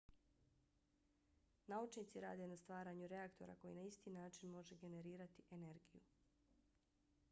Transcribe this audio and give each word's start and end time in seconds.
naučnici 1.73 2.23
rade 2.25 2.47
na 2.53 2.57
stvaranju 2.61 3.09
reaktora 3.13 3.55
koji 3.55 3.75
na 3.79 3.83
isti 3.93 4.15
način 4.19 4.49
može 4.51 4.75
generirati 4.85 5.43
energiju 5.51 6.01